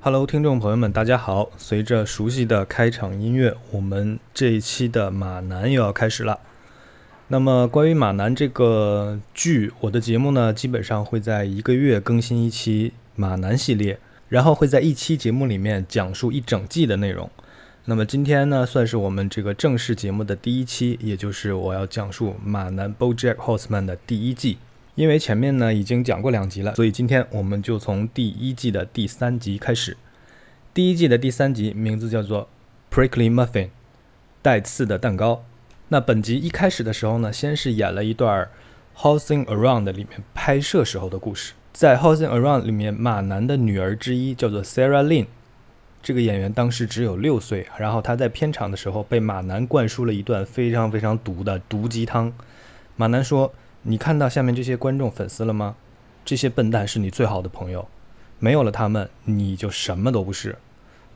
[0.00, 1.50] Hello，听众朋友们，大家好。
[1.58, 6.38] 随着熟悉的开场音乐，我们这一期的马男又要开始了。
[7.26, 17.28] 那么，关于马男这个剧，我的节目呢，基本上会在一个月更新一期马男系列，然后会在一期节目里面讲述一整季的内容。
[17.86, 24.58] 那么今天呢，算是我们这个正式节目的第一期，也就是我要讲述马男 BoJack Horseman 的第一季。
[24.98, 29.96] 因为前面呢已经讲过两集了，所以今天我们就从第一季的第三集开始。
[30.74, 32.48] 第一季的第三集名字叫做
[32.92, 33.66] 《Prickly Muffin》，
[34.42, 35.44] 带刺的蛋糕。
[35.90, 38.48] 那本集一开始的时候呢，先是演了一段
[39.00, 41.52] 《Housing Around》里面拍摄时候的故事。
[41.72, 45.26] 在《Housing Around》里面，马南的女儿之一叫做 Sarah Lynn，
[46.02, 47.68] 这个演员当时只有六岁。
[47.78, 52.32] 然后她在片场的时候被马南灌输了一段非常非常毒的毒鸡汤。
[52.96, 53.54] 马南说。
[53.88, 55.74] 你看到下面这些观众粉丝了吗？
[56.22, 57.88] 这些笨蛋是你最好的朋友，
[58.38, 60.58] 没有了他们，你就什么都不是。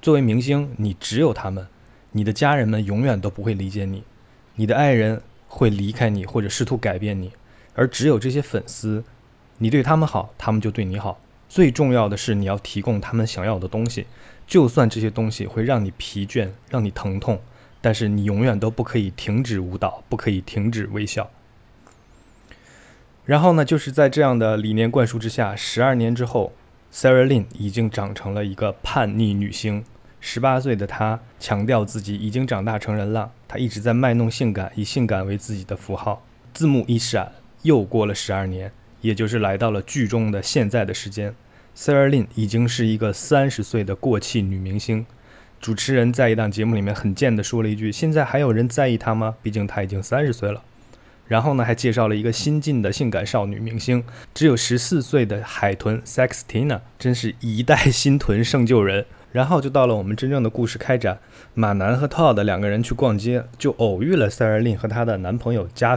[0.01, 1.67] 作为明星，你只有他们，
[2.13, 4.05] 你的家人们永远都不会理解你，
[4.55, 7.33] 你的爱人会离开你或者试图改变你，
[7.75, 9.05] 而只有这些粉丝，
[9.59, 11.21] 你对他们好，他们就对你好。
[11.51, 14.07] 最重要的是，你要提供他们想要的东西，
[14.47, 17.39] 就算这些东西会让你疲倦，让你疼痛，
[17.83, 21.29] 但是你永远都不可以停止舞蹈，不可以停止微笑。
[23.25, 26.53] 然后呢，就是在这样的理念灌输之下，十二年之后
[26.93, 29.85] ，Sarah Lynn 已经长成了一个叛逆女星。
[30.21, 36.25] 十八岁的她强调自己已经长大成人了，她一直在卖弄性感，以性感为自己的符号。
[36.53, 37.31] 字幕一闪，
[37.63, 41.33] 又过了十二年，也就是来到了剧中的现在的时间
[41.77, 45.07] ，Sarah Lynn 已经是一个三十岁的过气女明星。
[45.61, 49.37] 主持人在一档节目里面很贱的说了一句：“现在还有人在意她吗？
[49.43, 50.65] 毕竟她已经三十岁了。”
[51.27, 59.07] 然后呢，还介绍了一个新晋的性感少女明星，只有十四岁的海豚 Sextina，真是一代新豚胜旧人。
[59.33, 61.19] 然后就到了我们真正的故事开展，
[61.55, 65.91] 马南和 Todd 两个人去逛街，就偶遇了 Sarah Lin 和她的男朋友加